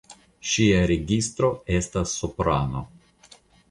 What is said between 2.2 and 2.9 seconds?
soprano.